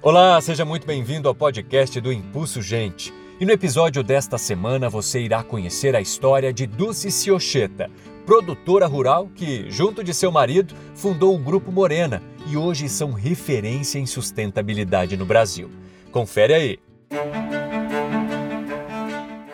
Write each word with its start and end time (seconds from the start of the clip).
Olá, 0.00 0.40
seja 0.40 0.64
muito 0.64 0.86
bem-vindo 0.86 1.28
ao 1.28 1.34
podcast 1.34 2.00
do 2.00 2.12
Impulso 2.12 2.62
Gente. 2.62 3.12
E 3.40 3.44
no 3.44 3.50
episódio 3.50 4.00
desta 4.00 4.38
semana 4.38 4.88
você 4.88 5.20
irá 5.20 5.42
conhecer 5.42 5.96
a 5.96 6.00
história 6.00 6.52
de 6.52 6.68
Dulce 6.68 7.10
Ciocheta, 7.10 7.90
produtora 8.24 8.86
rural 8.86 9.28
que, 9.34 9.68
junto 9.68 10.04
de 10.04 10.14
seu 10.14 10.30
marido, 10.30 10.72
fundou 10.94 11.34
o 11.34 11.38
Grupo 11.38 11.72
Morena 11.72 12.22
e 12.46 12.56
hoje 12.56 12.88
são 12.88 13.10
referência 13.10 13.98
em 13.98 14.06
sustentabilidade 14.06 15.16
no 15.16 15.26
Brasil. 15.26 15.68
Confere 16.12 16.54
aí! 16.54 16.78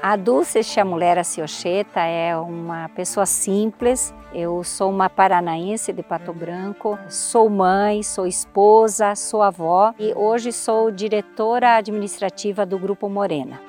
A 0.02 0.16
Dulce 0.16 0.62
Chamulera 0.62 1.24
Ciocheta 1.24 2.00
é 2.00 2.36
uma 2.36 2.90
pessoa 2.90 3.24
simples. 3.24 4.12
Eu 4.34 4.64
sou 4.64 4.90
uma 4.90 5.08
paranaense 5.08 5.92
de 5.92 6.02
Pato 6.02 6.32
Branco, 6.32 6.98
sou 7.08 7.48
mãe, 7.48 8.02
sou 8.02 8.26
esposa, 8.26 9.14
sou 9.14 9.40
avó 9.40 9.94
e 9.96 10.12
hoje 10.12 10.50
sou 10.50 10.90
diretora 10.90 11.76
administrativa 11.76 12.66
do 12.66 12.76
Grupo 12.76 13.08
Morena. 13.08 13.60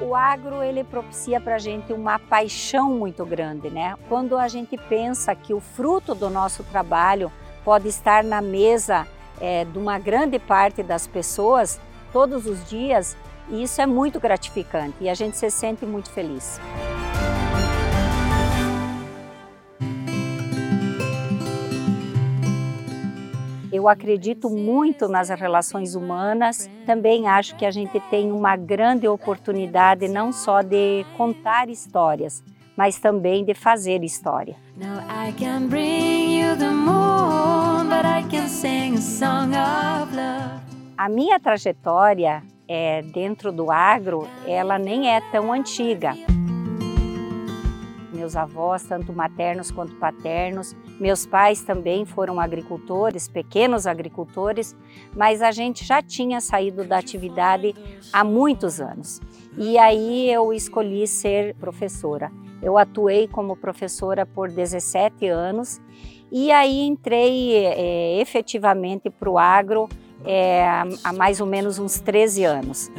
O 0.00 0.14
agro 0.14 0.62
ele 0.62 0.82
propicia 0.82 1.38
para 1.38 1.56
a 1.56 1.58
gente 1.58 1.92
uma 1.92 2.18
paixão 2.18 2.94
muito 2.94 3.26
grande, 3.26 3.68
né? 3.68 3.94
Quando 4.08 4.38
a 4.38 4.48
gente 4.48 4.78
pensa 4.88 5.34
que 5.34 5.52
o 5.52 5.60
fruto 5.60 6.14
do 6.14 6.30
nosso 6.30 6.62
trabalho 6.64 7.30
pode 7.62 7.88
estar 7.88 8.24
na 8.24 8.40
mesa 8.40 9.06
é, 9.38 9.66
de 9.66 9.78
uma 9.78 9.98
grande 9.98 10.38
parte 10.38 10.82
das 10.82 11.06
pessoas 11.06 11.78
todos 12.10 12.46
os 12.46 12.66
dias, 12.70 13.14
isso 13.50 13.82
é 13.82 13.86
muito 13.86 14.18
gratificante 14.18 14.96
e 15.02 15.10
a 15.10 15.14
gente 15.14 15.36
se 15.36 15.50
sente 15.50 15.84
muito 15.84 16.08
feliz. 16.08 16.58
Eu 23.84 23.88
acredito 23.90 24.48
muito 24.48 25.08
nas 25.08 25.28
relações 25.28 25.94
humanas. 25.94 26.70
Também 26.86 27.28
acho 27.28 27.54
que 27.54 27.66
a 27.66 27.70
gente 27.70 28.00
tem 28.08 28.32
uma 28.32 28.56
grande 28.56 29.06
oportunidade 29.06 30.08
não 30.08 30.32
só 30.32 30.62
de 30.62 31.04
contar 31.18 31.68
histórias, 31.68 32.42
mas 32.74 32.98
também 32.98 33.44
de 33.44 33.52
fazer 33.52 34.02
história. 34.02 34.56
A 40.96 41.06
minha 41.10 41.38
trajetória 41.38 42.42
é, 42.66 43.02
dentro 43.02 43.52
do 43.52 43.70
agro, 43.70 44.26
ela 44.46 44.78
nem 44.78 45.10
é 45.10 45.20
tão 45.30 45.52
antiga. 45.52 46.14
Meus 48.24 48.36
avós, 48.36 48.82
tanto 48.84 49.12
maternos 49.12 49.70
quanto 49.70 49.96
paternos, 49.96 50.74
meus 50.98 51.26
pais 51.26 51.60
também 51.60 52.06
foram 52.06 52.40
agricultores, 52.40 53.28
pequenos 53.28 53.86
agricultores, 53.86 54.74
mas 55.14 55.42
a 55.42 55.52
gente 55.52 55.84
já 55.84 56.00
tinha 56.00 56.40
saído 56.40 56.84
da 56.84 56.96
atividade 56.96 57.74
há 58.10 58.24
muitos 58.24 58.80
anos. 58.80 59.20
E 59.58 59.76
aí 59.76 60.30
eu 60.30 60.54
escolhi 60.54 61.06
ser 61.06 61.54
professora. 61.56 62.32
Eu 62.62 62.78
atuei 62.78 63.28
como 63.28 63.54
professora 63.54 64.24
por 64.24 64.50
17 64.50 65.28
anos 65.28 65.82
e 66.32 66.50
aí 66.50 66.80
entrei 66.80 67.56
é, 67.56 68.20
efetivamente 68.22 69.10
para 69.10 69.28
o 69.28 69.38
agro 69.38 69.86
é, 70.24 70.64
há 71.04 71.12
mais 71.12 71.42
ou 71.42 71.46
menos 71.46 71.78
uns 71.78 72.00
13 72.00 72.44
anos. 72.44 72.90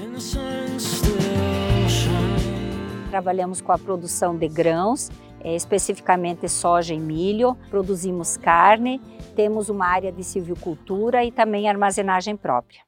Trabalhamos 3.16 3.62
com 3.62 3.72
a 3.72 3.78
produção 3.78 4.36
de 4.36 4.46
grãos, 4.50 5.10
é, 5.40 5.56
especificamente 5.56 6.50
soja 6.50 6.94
e 6.94 7.00
milho, 7.00 7.56
produzimos 7.70 8.36
carne, 8.36 9.00
temos 9.38 9.70
uma 9.70 9.88
área 9.88 10.12
de 10.12 10.22
silvicultura 10.22 11.24
e 11.24 11.32
também 11.32 11.70
armazenagem 11.70 12.36
própria. 12.36 12.82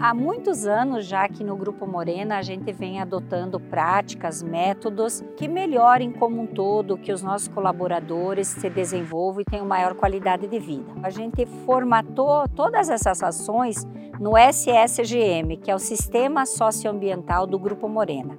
Há 0.00 0.14
muitos 0.14 0.64
anos 0.64 1.06
já 1.06 1.28
que 1.28 1.42
no 1.42 1.56
Grupo 1.56 1.84
Morena 1.84 2.38
a 2.38 2.42
gente 2.42 2.70
vem 2.70 3.00
adotando 3.00 3.58
práticas, 3.58 4.44
métodos 4.44 5.24
que 5.36 5.48
melhorem 5.48 6.12
como 6.12 6.40
um 6.40 6.46
todo, 6.46 6.96
que 6.96 7.12
os 7.12 7.20
nossos 7.20 7.48
colaboradores 7.48 8.46
se 8.46 8.70
desenvolvam 8.70 9.40
e 9.40 9.44
tenham 9.44 9.66
maior 9.66 9.94
qualidade 9.94 10.46
de 10.46 10.58
vida. 10.60 10.92
A 11.02 11.10
gente 11.10 11.44
formatou 11.66 12.48
todas 12.54 12.88
essas 12.88 13.24
ações 13.24 13.84
no 14.20 14.38
SSGM, 14.38 15.56
que 15.56 15.68
é 15.68 15.74
o 15.74 15.80
Sistema 15.80 16.46
Socioambiental 16.46 17.44
do 17.44 17.58
Grupo 17.58 17.88
Morena. 17.88 18.38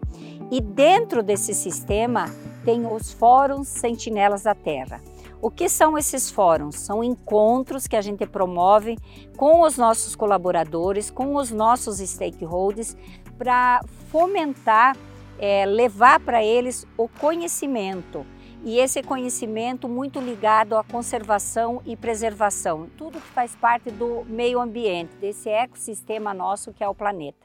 E 0.49 0.61
dentro 0.61 1.21
desse 1.21 1.53
sistema 1.53 2.27
tem 2.63 2.85
os 2.85 3.11
Fóruns 3.11 3.67
Sentinelas 3.67 4.43
da 4.43 4.55
Terra. 4.55 5.01
O 5.41 5.49
que 5.49 5.69
são 5.69 5.97
esses 5.97 6.29
fóruns? 6.29 6.75
São 6.75 7.01
encontros 7.01 7.87
que 7.87 7.95
a 7.95 8.01
gente 8.01 8.25
promove 8.25 8.97
com 9.37 9.61
os 9.61 9.77
nossos 9.77 10.13
colaboradores, 10.13 11.09
com 11.09 11.35
os 11.35 11.49
nossos 11.49 11.99
stakeholders, 11.99 12.97
para 13.37 13.79
fomentar, 14.11 14.97
é, 15.39 15.65
levar 15.65 16.19
para 16.19 16.43
eles 16.43 16.85
o 16.97 17.07
conhecimento. 17.07 18.25
E 18.65 18.77
esse 18.77 19.01
conhecimento 19.01 19.87
muito 19.87 20.19
ligado 20.19 20.75
à 20.75 20.83
conservação 20.83 21.81
e 21.85 21.95
preservação, 21.95 22.89
tudo 22.97 23.21
que 23.21 23.27
faz 23.29 23.55
parte 23.55 23.89
do 23.89 24.25
meio 24.25 24.59
ambiente, 24.59 25.15
desse 25.15 25.47
ecossistema 25.47 26.33
nosso 26.33 26.73
que 26.73 26.83
é 26.83 26.89
o 26.89 26.93
planeta. 26.93 27.39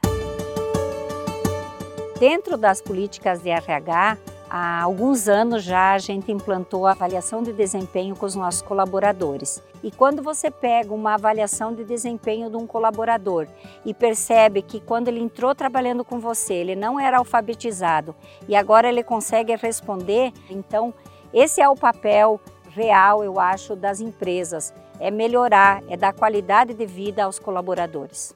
Dentro 2.19 2.57
das 2.57 2.81
políticas 2.81 3.41
de 3.41 3.49
RH, 3.49 4.17
Há 4.49 4.83
alguns 4.83 5.27
anos 5.27 5.63
já 5.63 5.93
a 5.93 5.97
gente 5.97 6.31
implantou 6.31 6.85
a 6.85 6.91
avaliação 6.91 7.41
de 7.41 7.51
desempenho 7.51 8.15
com 8.15 8.25
os 8.25 8.35
nossos 8.35 8.61
colaboradores. 8.61 9.61
E 9.83 9.91
quando 9.91 10.21
você 10.21 10.51
pega 10.51 10.93
uma 10.93 11.15
avaliação 11.15 11.73
de 11.73 11.83
desempenho 11.83 12.49
de 12.49 12.55
um 12.55 12.67
colaborador 12.67 13.47
e 13.83 13.93
percebe 13.93 14.61
que 14.61 14.79
quando 14.79 15.07
ele 15.07 15.19
entrou 15.19 15.55
trabalhando 15.55 16.05
com 16.05 16.19
você, 16.19 16.53
ele 16.53 16.75
não 16.75 16.99
era 16.99 17.17
alfabetizado 17.17 18.15
e 18.47 18.55
agora 18.55 18.87
ele 18.87 19.03
consegue 19.03 19.55
responder, 19.55 20.31
então 20.49 20.93
esse 21.33 21.59
é 21.59 21.67
o 21.67 21.75
papel 21.75 22.39
real, 22.69 23.23
eu 23.23 23.39
acho, 23.39 23.75
das 23.75 23.99
empresas. 23.99 24.73
É 24.99 25.09
melhorar, 25.09 25.83
é 25.89 25.97
dar 25.97 26.13
qualidade 26.13 26.73
de 26.73 26.85
vida 26.85 27.23
aos 27.23 27.39
colaboradores. 27.39 28.35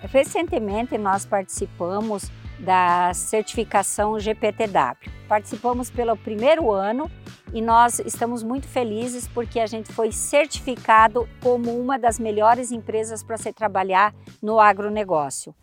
Recentemente 0.00 0.98
nós 0.98 1.24
participamos 1.24 2.30
da 2.60 3.12
certificação 3.14 4.18
GPTW. 4.18 5.10
Participamos 5.28 5.90
pelo 5.90 6.16
primeiro 6.16 6.70
ano 6.70 7.10
e 7.52 7.60
nós 7.60 7.98
estamos 8.00 8.42
muito 8.42 8.68
felizes 8.68 9.26
porque 9.26 9.58
a 9.58 9.66
gente 9.66 9.92
foi 9.92 10.12
certificado 10.12 11.28
como 11.42 11.76
uma 11.78 11.98
das 11.98 12.18
melhores 12.18 12.70
empresas 12.70 13.22
para 13.22 13.36
se 13.36 13.52
trabalhar 13.52 14.14
no 14.42 14.60
agronegócio. 14.60 15.54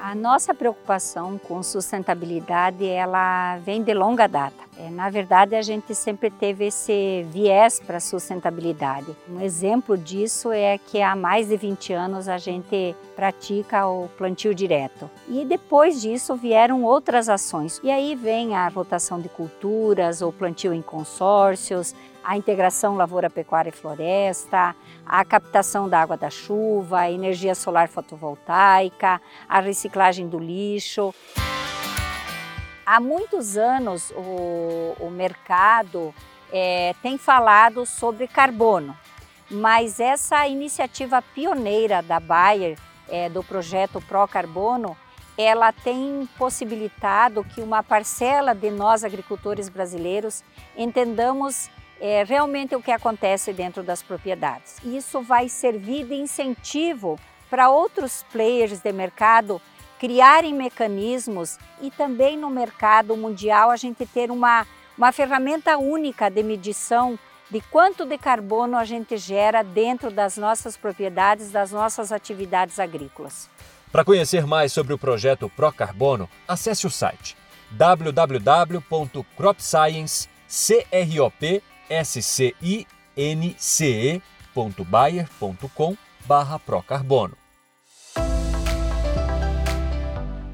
A 0.00 0.14
nossa 0.14 0.54
preocupação 0.54 1.36
com 1.38 1.62
sustentabilidade, 1.62 2.86
ela 2.86 3.58
vem 3.58 3.82
de 3.82 3.92
longa 3.92 4.26
data. 4.26 4.67
É, 4.78 4.88
na 4.90 5.10
verdade, 5.10 5.56
a 5.56 5.62
gente 5.62 5.92
sempre 5.92 6.30
teve 6.30 6.66
esse 6.66 7.26
viés 7.30 7.80
para 7.80 7.96
a 7.96 8.00
sustentabilidade. 8.00 9.08
Um 9.28 9.40
exemplo 9.40 9.98
disso 9.98 10.52
é 10.52 10.78
que 10.78 11.02
há 11.02 11.16
mais 11.16 11.48
de 11.48 11.56
20 11.56 11.92
anos 11.92 12.28
a 12.28 12.38
gente 12.38 12.94
pratica 13.16 13.88
o 13.88 14.08
plantio 14.16 14.54
direto. 14.54 15.10
E 15.26 15.44
depois 15.44 16.00
disso 16.00 16.36
vieram 16.36 16.84
outras 16.84 17.28
ações. 17.28 17.80
E 17.82 17.90
aí 17.90 18.14
vem 18.14 18.54
a 18.54 18.68
rotação 18.68 19.20
de 19.20 19.28
culturas, 19.28 20.22
o 20.22 20.30
plantio 20.30 20.72
em 20.72 20.80
consórcios, 20.80 21.92
a 22.22 22.36
integração 22.36 22.94
lavoura, 22.94 23.28
pecuária 23.28 23.70
e 23.70 23.72
floresta, 23.72 24.76
a 25.04 25.24
captação 25.24 25.88
da 25.88 26.00
água 26.00 26.16
da 26.16 26.30
chuva, 26.30 27.00
a 27.00 27.10
energia 27.10 27.54
solar 27.56 27.88
fotovoltaica, 27.88 29.20
a 29.48 29.58
reciclagem 29.58 30.28
do 30.28 30.38
lixo. 30.38 31.12
Há 32.90 33.00
muitos 33.00 33.58
anos 33.58 34.10
o, 34.16 34.96
o 34.98 35.10
mercado 35.10 36.14
é, 36.50 36.94
tem 37.02 37.18
falado 37.18 37.84
sobre 37.84 38.26
carbono, 38.26 38.96
mas 39.50 40.00
essa 40.00 40.48
iniciativa 40.48 41.20
pioneira 41.20 42.00
da 42.02 42.18
Bayer, 42.18 42.78
é, 43.06 43.28
do 43.28 43.44
projeto 43.44 44.00
Pro 44.00 44.26
Carbono, 44.26 44.96
ela 45.36 45.70
tem 45.70 46.26
possibilitado 46.38 47.44
que 47.44 47.60
uma 47.60 47.82
parcela 47.82 48.54
de 48.54 48.70
nós 48.70 49.04
agricultores 49.04 49.68
brasileiros 49.68 50.42
entendamos 50.74 51.68
é, 52.00 52.24
realmente 52.24 52.74
o 52.74 52.80
que 52.80 52.90
acontece 52.90 53.52
dentro 53.52 53.82
das 53.82 54.02
propriedades. 54.02 54.78
Isso 54.82 55.20
vai 55.20 55.50
servir 55.50 56.06
de 56.06 56.14
incentivo 56.14 57.20
para 57.50 57.68
outros 57.68 58.24
players 58.32 58.80
de 58.80 58.92
mercado 58.94 59.60
criarem 59.98 60.54
mecanismos 60.54 61.58
e 61.80 61.90
também 61.90 62.36
no 62.36 62.50
mercado 62.50 63.16
mundial 63.16 63.70
a 63.70 63.76
gente 63.76 64.06
ter 64.06 64.30
uma, 64.30 64.66
uma 64.96 65.12
ferramenta 65.12 65.76
única 65.76 66.28
de 66.28 66.42
medição 66.42 67.18
de 67.50 67.60
quanto 67.60 68.04
de 68.04 68.18
carbono 68.18 68.76
a 68.76 68.84
gente 68.84 69.16
gera 69.16 69.62
dentro 69.62 70.10
das 70.10 70.36
nossas 70.36 70.76
propriedades, 70.76 71.50
das 71.50 71.72
nossas 71.72 72.12
atividades 72.12 72.78
agrícolas. 72.78 73.48
Para 73.90 74.04
conhecer 74.04 74.46
mais 74.46 74.72
sobre 74.72 74.92
o 74.92 74.98
projeto 74.98 75.50
Procarbono, 75.56 76.28
acesse 76.46 76.86
o 76.86 76.90
site 76.90 77.36
barra 86.26 86.58
procarbono. 86.58 87.36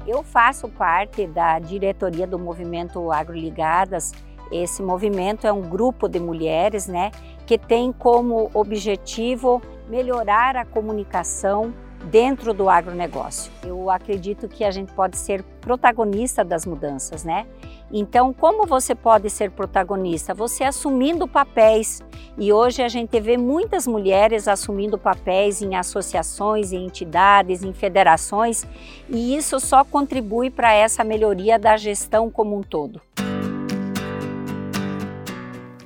Eu 0.07 0.23
faço 0.23 0.69
parte 0.69 1.25
da 1.25 1.57
diretoria 1.57 2.27
do 2.27 2.37
movimento 2.37 3.11
Agroligadas. 3.11 4.11
Esse 4.51 4.83
movimento 4.83 5.47
é 5.47 5.51
um 5.51 5.61
grupo 5.61 6.07
de 6.07 6.19
mulheres, 6.19 6.87
né, 6.87 7.11
que 7.47 7.57
tem 7.57 7.91
como 7.91 8.51
objetivo 8.53 9.61
melhorar 9.89 10.55
a 10.55 10.63
comunicação 10.63 11.73
dentro 12.05 12.53
do 12.53 12.69
agronegócio. 12.69 13.51
Eu 13.63 13.89
acredito 13.89 14.47
que 14.47 14.63
a 14.63 14.71
gente 14.71 14.91
pode 14.93 15.17
ser 15.17 15.43
protagonista 15.61 16.43
das 16.43 16.65
mudanças, 16.65 17.23
né? 17.23 17.45
Então, 17.91 18.33
como 18.33 18.65
você 18.65 18.95
pode 18.95 19.29
ser 19.29 19.51
protagonista? 19.51 20.33
Você 20.33 20.63
assumindo 20.63 21.27
papéis. 21.27 22.01
E 22.37 22.51
hoje 22.51 22.81
a 22.81 22.89
gente 22.89 23.19
vê 23.19 23.37
muitas 23.37 23.87
mulheres 23.87 24.47
assumindo 24.47 24.97
papéis 24.97 25.61
em 25.61 25.75
associações, 25.75 26.71
em 26.71 26.85
entidades, 26.85 27.63
em 27.63 27.73
federações, 27.73 28.67
e 29.09 29.35
isso 29.35 29.59
só 29.59 29.85
contribui 29.85 30.49
para 30.49 30.73
essa 30.73 31.03
melhoria 31.03 31.57
da 31.57 31.77
gestão 31.77 32.29
como 32.29 32.57
um 32.57 32.61
todo. 32.61 33.01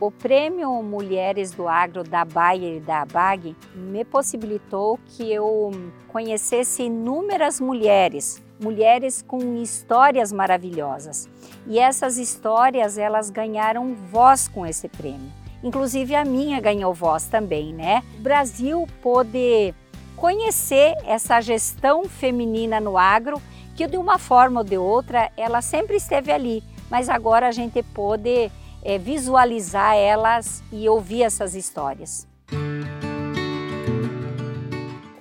O 0.01 0.09
prêmio 0.09 0.81
Mulheres 0.81 1.51
do 1.51 1.67
Agro 1.67 2.05
da 2.05 2.23
Bayer 2.23 2.77
e 2.77 2.79
da 2.79 3.01
ABAG 3.01 3.53
me 3.75 4.05
possibilitou 4.05 4.97
que 5.05 5.29
eu 5.29 5.71
conhecesse 6.07 6.83
inúmeras 6.83 7.59
mulheres, 7.59 8.41
mulheres 8.63 9.21
com 9.21 9.57
histórias 9.61 10.31
maravilhosas. 10.31 11.27
E 11.67 11.77
essas 11.77 12.17
histórias, 12.17 12.97
elas 12.97 13.29
ganharam 13.29 13.93
voz 13.93 14.47
com 14.47 14.65
esse 14.65 14.87
prêmio. 14.87 15.33
Inclusive 15.61 16.15
a 16.15 16.23
minha 16.23 16.61
ganhou 16.61 16.93
voz 16.93 17.25
também, 17.25 17.73
né? 17.73 18.01
O 18.19 18.21
Brasil 18.21 18.87
pôde 19.01 19.75
conhecer 20.15 20.95
essa 21.05 21.41
gestão 21.41 22.05
feminina 22.05 22.79
no 22.79 22.97
agro, 22.97 23.41
que 23.75 23.85
de 23.85 23.97
uma 23.97 24.17
forma 24.17 24.61
ou 24.61 24.65
de 24.65 24.77
outra, 24.77 25.29
ela 25.35 25.61
sempre 25.61 25.97
esteve 25.97 26.31
ali, 26.31 26.63
mas 26.89 27.09
agora 27.09 27.49
a 27.49 27.51
gente 27.51 27.83
pôde 27.83 28.49
é, 28.83 28.97
visualizar 28.97 29.95
elas 29.95 30.63
e 30.71 30.87
ouvir 30.87 31.23
essas 31.23 31.55
histórias. 31.55 32.27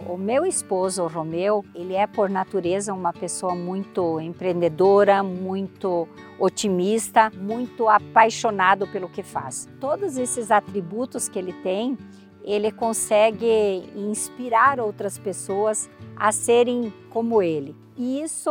O 0.07 0.17
meu 0.17 0.45
esposo, 0.45 1.05
o 1.05 1.07
Romeu, 1.07 1.65
ele 1.75 1.95
é 1.95 2.07
por 2.07 2.29
natureza 2.29 2.93
uma 2.93 3.13
pessoa 3.13 3.55
muito 3.55 4.21
empreendedora, 4.21 5.23
muito 5.23 6.09
otimista, 6.39 7.31
muito 7.37 7.89
apaixonado 7.89 8.87
pelo 8.89 9.09
que 9.09 9.23
faz. 9.23 9.69
Todos 9.81 10.17
esses 10.17 10.51
atributos 10.51 11.29
que 11.29 11.39
ele 11.39 11.53
tem, 11.53 11.97
ele 12.43 12.73
consegue 12.73 13.85
inspirar 13.95 14.81
outras 14.81 15.19
pessoas 15.19 15.89
a 16.17 16.33
serem 16.33 16.93
como 17.11 17.43
ele. 17.43 17.77
E 17.97 18.23
isso 18.23 18.51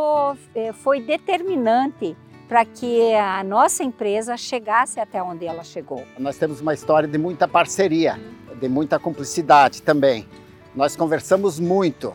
é, 0.54 0.72
foi 0.72 1.02
determinante 1.02 2.16
para 2.48 2.64
que 2.64 3.14
a 3.14 3.44
nossa 3.44 3.84
empresa 3.84 4.38
chegasse 4.38 5.00
até 5.00 5.22
onde 5.22 5.46
ela 5.46 5.64
chegou. 5.64 6.04
Nós 6.18 6.38
temos 6.38 6.62
uma 6.62 6.74
história 6.74 7.08
de 7.08 7.18
muita 7.18 7.48
parceria, 7.48 8.20
de 8.60 8.70
muita 8.70 8.98
cumplicidade 8.98 9.82
também. 9.82 10.28
Nós 10.74 10.96
conversamos 10.96 11.60
muito 11.60 12.14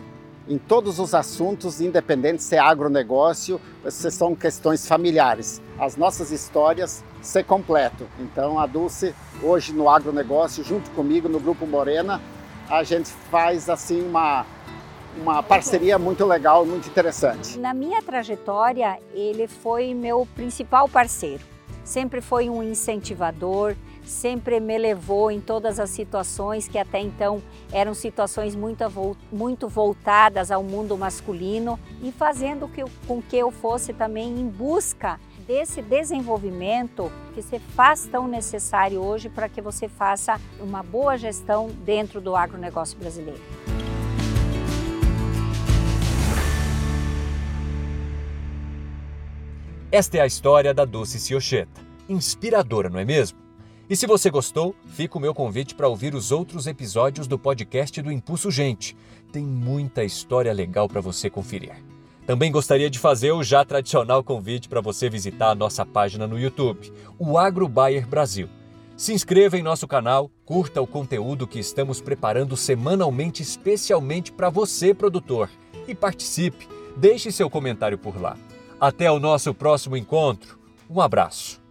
em 0.48 0.58
todos 0.58 0.98
os 0.98 1.14
assuntos, 1.14 1.80
independente 1.80 2.42
se 2.42 2.56
é 2.56 2.58
agronegócio, 2.58 3.60
se 3.88 4.10
são 4.10 4.34
questões 4.34 4.86
familiares. 4.86 5.60
As 5.78 5.96
nossas 5.96 6.30
histórias 6.30 7.04
se 7.20 7.42
completam. 7.44 8.06
Então 8.18 8.58
a 8.58 8.66
Dulce, 8.66 9.14
hoje 9.42 9.72
no 9.72 9.88
agronegócio, 9.88 10.64
junto 10.64 10.90
comigo 10.92 11.28
no 11.28 11.38
Grupo 11.38 11.66
Morena, 11.66 12.20
a 12.68 12.82
gente 12.82 13.10
faz 13.30 13.68
assim 13.68 14.00
uma 14.00 14.46
uma 15.16 15.42
parceria 15.42 15.98
muito 15.98 16.24
legal, 16.24 16.64
muito 16.64 16.88
interessante. 16.88 17.58
Na 17.58 17.74
minha 17.74 18.02
trajetória, 18.02 18.98
ele 19.12 19.46
foi 19.46 19.94
meu 19.94 20.26
principal 20.34 20.88
parceiro. 20.88 21.44
Sempre 21.84 22.20
foi 22.20 22.48
um 22.48 22.62
incentivador, 22.62 23.74
sempre 24.04 24.60
me 24.60 24.78
levou 24.78 25.30
em 25.30 25.40
todas 25.40 25.80
as 25.80 25.90
situações 25.90 26.68
que 26.68 26.78
até 26.78 27.00
então 27.00 27.42
eram 27.72 27.92
situações 27.92 28.54
muito, 28.54 28.84
muito 29.30 29.68
voltadas 29.68 30.50
ao 30.50 30.62
mundo 30.62 30.96
masculino 30.96 31.78
e 32.02 32.12
fazendo 32.12 32.70
com 33.06 33.20
que 33.20 33.36
eu 33.36 33.50
fosse 33.50 33.92
também 33.92 34.28
em 34.28 34.46
busca 34.46 35.18
desse 35.46 35.82
desenvolvimento 35.82 37.10
que 37.34 37.42
se 37.42 37.58
faz 37.58 38.06
tão 38.06 38.28
necessário 38.28 39.02
hoje 39.02 39.28
para 39.28 39.48
que 39.48 39.60
você 39.60 39.88
faça 39.88 40.40
uma 40.60 40.82
boa 40.82 41.16
gestão 41.16 41.68
dentro 41.84 42.20
do 42.20 42.36
agronegócio 42.36 42.96
brasileiro. 42.96 43.61
Esta 49.92 50.16
é 50.16 50.20
a 50.22 50.26
história 50.26 50.72
da 50.72 50.86
Dulce 50.86 51.20
Ciocheta. 51.20 51.82
Inspiradora, 52.08 52.88
não 52.88 52.98
é 52.98 53.04
mesmo? 53.04 53.38
E 53.90 53.94
se 53.94 54.06
você 54.06 54.30
gostou, 54.30 54.74
fica 54.86 55.18
o 55.18 55.20
meu 55.20 55.34
convite 55.34 55.74
para 55.74 55.86
ouvir 55.86 56.14
os 56.14 56.32
outros 56.32 56.66
episódios 56.66 57.26
do 57.26 57.38
podcast 57.38 58.00
do 58.00 58.10
Impulso 58.10 58.50
Gente. 58.50 58.96
Tem 59.30 59.44
muita 59.44 60.02
história 60.02 60.50
legal 60.50 60.88
para 60.88 61.02
você 61.02 61.28
conferir. 61.28 61.74
Também 62.26 62.50
gostaria 62.50 62.88
de 62.88 62.98
fazer 62.98 63.32
o 63.32 63.42
já 63.42 63.66
tradicional 63.66 64.24
convite 64.24 64.66
para 64.66 64.80
você 64.80 65.10
visitar 65.10 65.50
a 65.50 65.54
nossa 65.54 65.84
página 65.84 66.26
no 66.26 66.38
YouTube, 66.38 66.90
o 67.18 67.36
Agro 67.36 67.68
Bayer 67.68 68.08
Brasil. 68.08 68.48
Se 68.96 69.12
inscreva 69.12 69.58
em 69.58 69.62
nosso 69.62 69.86
canal, 69.86 70.30
curta 70.46 70.80
o 70.80 70.86
conteúdo 70.86 71.46
que 71.46 71.58
estamos 71.58 72.00
preparando 72.00 72.56
semanalmente 72.56 73.42
especialmente 73.42 74.32
para 74.32 74.48
você, 74.48 74.94
produtor, 74.94 75.50
e 75.86 75.94
participe. 75.94 76.66
Deixe 76.96 77.30
seu 77.30 77.50
comentário 77.50 77.98
por 77.98 78.18
lá. 78.18 78.38
Até 78.82 79.08
o 79.08 79.20
nosso 79.20 79.54
próximo 79.54 79.96
encontro. 79.96 80.58
Um 80.90 81.00
abraço. 81.00 81.62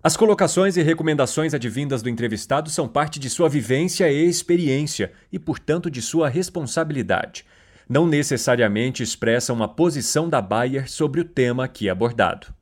As 0.00 0.16
colocações 0.16 0.76
e 0.76 0.82
recomendações 0.82 1.52
advindas 1.54 2.02
do 2.02 2.08
entrevistado 2.08 2.70
são 2.70 2.86
parte 2.86 3.18
de 3.18 3.28
sua 3.28 3.48
vivência 3.48 4.08
e 4.08 4.28
experiência 4.28 5.10
e, 5.32 5.40
portanto, 5.40 5.90
de 5.90 6.00
sua 6.00 6.28
responsabilidade. 6.28 7.44
Não 7.88 8.06
necessariamente 8.06 9.02
expressam 9.02 9.56
uma 9.56 9.66
posição 9.66 10.28
da 10.28 10.40
Bayer 10.40 10.88
sobre 10.88 11.20
o 11.20 11.24
tema 11.24 11.64
aqui 11.64 11.90
abordado. 11.90 12.54